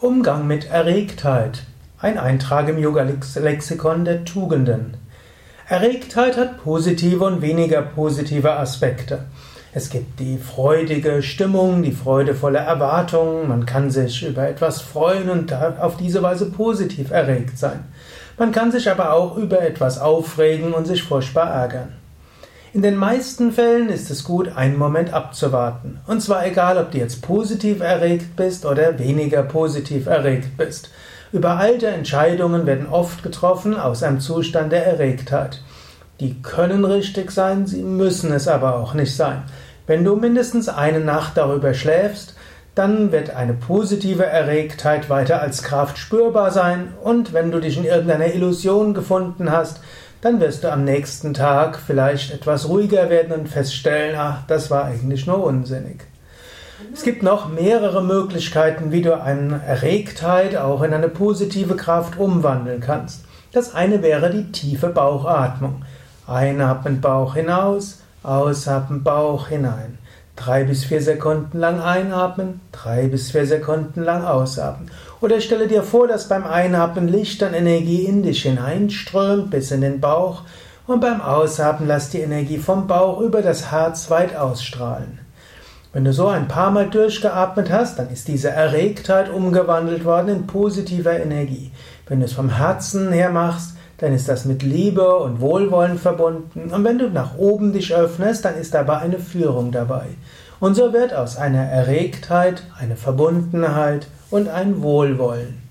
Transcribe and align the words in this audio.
Umgang 0.00 0.48
mit 0.48 0.70
Erregtheit. 0.70 1.62
Ein 1.98 2.18
Eintrag 2.18 2.68
im 2.68 2.78
Yoga-Lexikon 2.78 4.04
der 4.04 4.24
Tugenden. 4.24 4.96
Erregtheit 5.68 6.36
hat 6.36 6.62
positive 6.62 7.24
und 7.24 7.40
weniger 7.40 7.80
positive 7.80 8.54
Aspekte. 8.54 9.20
Es 9.72 9.90
gibt 9.90 10.18
die 10.18 10.36
freudige 10.36 11.22
Stimmung, 11.22 11.84
die 11.84 11.92
freudevolle 11.92 12.58
Erwartung, 12.58 13.48
man 13.48 13.66
kann 13.66 13.90
sich 13.90 14.26
über 14.26 14.48
etwas 14.48 14.82
freuen 14.82 15.30
und 15.30 15.52
auf 15.54 15.96
diese 15.96 16.22
Weise 16.22 16.50
positiv 16.50 17.12
erregt 17.12 17.56
sein. 17.56 17.84
Man 18.36 18.50
kann 18.50 18.72
sich 18.72 18.90
aber 18.90 19.12
auch 19.12 19.36
über 19.36 19.62
etwas 19.62 19.98
aufregen 19.98 20.74
und 20.74 20.86
sich 20.86 21.04
furchtbar 21.04 21.48
ärgern. 21.50 21.92
In 22.74 22.82
den 22.82 22.96
meisten 22.96 23.52
Fällen 23.52 23.88
ist 23.88 24.10
es 24.10 24.24
gut, 24.24 24.48
einen 24.56 24.76
Moment 24.76 25.12
abzuwarten. 25.12 26.00
Und 26.08 26.20
zwar 26.20 26.44
egal, 26.44 26.76
ob 26.76 26.90
du 26.90 26.98
jetzt 26.98 27.22
positiv 27.22 27.78
erregt 27.78 28.34
bist 28.34 28.66
oder 28.66 28.98
weniger 28.98 29.44
positiv 29.44 30.06
erregt 30.06 30.56
bist. 30.56 30.90
Übereilte 31.30 31.86
Entscheidungen 31.86 32.66
werden 32.66 32.88
oft 32.88 33.22
getroffen 33.22 33.78
aus 33.78 34.02
einem 34.02 34.18
Zustand 34.18 34.72
der 34.72 34.84
Erregtheit. 34.84 35.62
Die 36.18 36.42
können 36.42 36.84
richtig 36.84 37.30
sein, 37.30 37.68
sie 37.68 37.84
müssen 37.84 38.32
es 38.32 38.48
aber 38.48 38.74
auch 38.74 38.92
nicht 38.92 39.14
sein. 39.14 39.44
Wenn 39.86 40.02
du 40.02 40.16
mindestens 40.16 40.68
eine 40.68 40.98
Nacht 40.98 41.36
darüber 41.36 41.74
schläfst, 41.74 42.34
dann 42.74 43.12
wird 43.12 43.30
eine 43.30 43.54
positive 43.54 44.26
Erregtheit 44.26 45.08
weiter 45.08 45.40
als 45.40 45.62
Kraft 45.62 45.96
spürbar 45.96 46.50
sein 46.50 46.88
und 47.04 47.32
wenn 47.32 47.52
du 47.52 47.60
dich 47.60 47.76
in 47.76 47.84
irgendeiner 47.84 48.34
Illusion 48.34 48.94
gefunden 48.94 49.52
hast, 49.52 49.80
dann 50.24 50.40
wirst 50.40 50.64
du 50.64 50.72
am 50.72 50.84
nächsten 50.84 51.34
Tag 51.34 51.78
vielleicht 51.78 52.32
etwas 52.32 52.66
ruhiger 52.66 53.10
werden 53.10 53.38
und 53.38 53.46
feststellen, 53.46 54.16
ach, 54.18 54.38
das 54.46 54.70
war 54.70 54.86
eigentlich 54.86 55.26
nur 55.26 55.44
unsinnig. 55.44 56.00
Es 56.94 57.02
gibt 57.02 57.22
noch 57.22 57.50
mehrere 57.50 58.02
Möglichkeiten, 58.02 58.90
wie 58.90 59.02
du 59.02 59.20
eine 59.20 59.62
Erregtheit 59.62 60.56
auch 60.56 60.80
in 60.80 60.94
eine 60.94 61.10
positive 61.10 61.76
Kraft 61.76 62.18
umwandeln 62.18 62.80
kannst. 62.80 63.26
Das 63.52 63.74
eine 63.74 64.02
wäre 64.02 64.30
die 64.30 64.50
tiefe 64.50 64.88
Bauchatmung. 64.88 65.82
Einatmen 66.26 67.02
Bauch 67.02 67.34
hinaus, 67.34 68.00
ausatmen 68.22 69.02
Bauch 69.02 69.48
hinein. 69.48 69.98
Drei 70.36 70.64
bis 70.64 70.84
vier 70.84 71.00
Sekunden 71.00 71.58
lang 71.58 71.80
einatmen, 71.80 72.60
drei 72.72 73.06
bis 73.06 73.30
vier 73.30 73.46
Sekunden 73.46 74.02
lang 74.02 74.24
ausatmen. 74.24 74.90
Oder 75.20 75.40
stelle 75.40 75.68
dir 75.68 75.82
vor, 75.82 76.08
dass 76.08 76.28
beim 76.28 76.44
Einatmen 76.44 77.06
Licht 77.06 77.42
und 77.42 77.54
Energie 77.54 78.04
in 78.04 78.22
dich 78.22 78.42
hineinströmt 78.42 79.50
bis 79.50 79.70
in 79.70 79.80
den 79.80 80.00
Bauch 80.00 80.42
und 80.86 81.00
beim 81.00 81.20
Ausatmen 81.20 81.88
lass 81.88 82.10
die 82.10 82.20
Energie 82.20 82.58
vom 82.58 82.86
Bauch 82.86 83.20
über 83.20 83.42
das 83.42 83.70
Herz 83.70 84.10
weit 84.10 84.36
ausstrahlen. 84.36 85.20
Wenn 85.94 86.04
du 86.04 86.12
so 86.12 86.26
ein 86.26 86.48
paar 86.48 86.72
Mal 86.72 86.90
durchgeatmet 86.90 87.70
hast, 87.70 88.00
dann 88.00 88.10
ist 88.10 88.26
diese 88.26 88.50
Erregtheit 88.50 89.30
umgewandelt 89.30 90.04
worden 90.04 90.28
in 90.28 90.46
positiver 90.48 91.18
Energie. 91.20 91.70
Wenn 92.08 92.18
du 92.18 92.26
es 92.26 92.32
vom 92.32 92.50
Herzen 92.50 93.12
her 93.12 93.30
machst, 93.30 93.76
dann 94.04 94.12
ist 94.12 94.28
das 94.28 94.44
mit 94.44 94.62
Liebe 94.62 95.16
und 95.16 95.40
Wohlwollen 95.40 95.98
verbunden. 95.98 96.70
Und 96.70 96.84
wenn 96.84 96.98
du 96.98 97.08
nach 97.08 97.38
oben 97.38 97.72
dich 97.72 97.94
öffnest, 97.94 98.44
dann 98.44 98.54
ist 98.56 98.74
dabei 98.74 98.98
eine 98.98 99.18
Führung 99.18 99.72
dabei. 99.72 100.08
Und 100.60 100.74
so 100.74 100.92
wird 100.92 101.14
aus 101.14 101.38
einer 101.38 101.64
Erregtheit 101.64 102.64
eine 102.78 102.96
Verbundenheit 102.96 104.06
und 104.30 104.48
ein 104.48 104.82
Wohlwollen. 104.82 105.62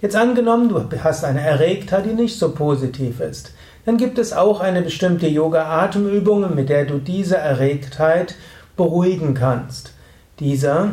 Jetzt 0.00 0.16
angenommen, 0.16 0.68
du 0.68 0.82
hast 1.04 1.24
eine 1.24 1.42
Erregtheit, 1.42 2.06
die 2.06 2.14
nicht 2.14 2.40
so 2.40 2.50
positiv 2.52 3.20
ist. 3.20 3.52
Dann 3.84 3.98
gibt 3.98 4.18
es 4.18 4.32
auch 4.32 4.58
eine 4.58 4.82
bestimmte 4.82 5.28
Yoga-Atemübung, 5.28 6.56
mit 6.56 6.68
der 6.68 6.86
du 6.86 6.98
diese 6.98 7.36
Erregtheit 7.36 8.34
beruhigen 8.76 9.34
kannst. 9.34 9.92
Dieser 10.40 10.90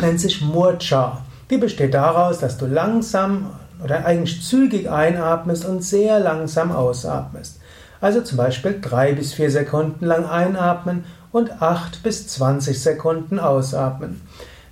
nennt 0.00 0.20
sich 0.20 0.40
Murcha. 0.40 1.22
Die 1.50 1.58
besteht 1.58 1.92
daraus, 1.92 2.38
dass 2.38 2.56
du 2.56 2.64
langsam 2.64 3.50
oder 3.82 4.04
eigentlich 4.04 4.42
zügig 4.42 4.90
einatmest 4.90 5.64
und 5.64 5.82
sehr 5.82 6.18
langsam 6.20 6.72
ausatmest. 6.72 7.60
Also 8.00 8.20
zum 8.20 8.38
Beispiel 8.38 8.78
drei 8.80 9.12
bis 9.12 9.32
vier 9.32 9.50
Sekunden 9.50 10.04
lang 10.04 10.26
einatmen 10.26 11.04
und 11.32 11.62
acht 11.62 12.02
bis 12.02 12.28
zwanzig 12.28 12.82
Sekunden 12.82 13.38
ausatmen. 13.38 14.20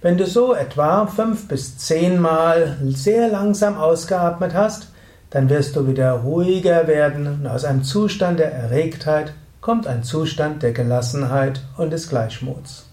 Wenn 0.02 0.18
du 0.18 0.26
so 0.26 0.54
etwa 0.54 1.06
fünf 1.06 1.48
bis 1.48 1.78
zehn 1.78 2.20
Mal 2.20 2.76
sehr 2.82 3.28
langsam 3.28 3.78
ausgeatmet 3.78 4.52
hast, 4.54 4.88
dann 5.30 5.48
wirst 5.48 5.76
du 5.76 5.88
wieder 5.88 6.12
ruhiger 6.12 6.86
werden 6.86 7.26
und 7.26 7.46
aus 7.46 7.64
einem 7.64 7.82
Zustand 7.82 8.38
der 8.38 8.52
Erregtheit 8.52 9.32
kommt 9.60 9.86
ein 9.86 10.04
Zustand 10.04 10.62
der 10.62 10.72
Gelassenheit 10.72 11.62
und 11.78 11.90
des 11.90 12.10
Gleichmuts. 12.10 12.84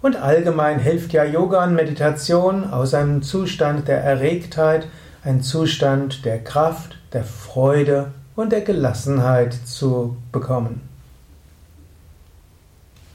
Und 0.00 0.16
allgemein 0.16 0.78
hilft 0.78 1.12
ja 1.12 1.24
Yoga 1.24 1.64
und 1.64 1.74
Meditation 1.74 2.70
aus 2.70 2.94
einem 2.94 3.22
Zustand 3.22 3.88
der 3.88 4.04
Erregtheit, 4.04 4.86
ein 5.24 5.42
Zustand 5.42 6.24
der 6.24 6.38
Kraft, 6.38 6.98
der 7.12 7.24
Freude 7.24 8.12
und 8.36 8.52
der 8.52 8.60
Gelassenheit 8.60 9.58
zu 9.64 10.16
bekommen. 10.30 10.82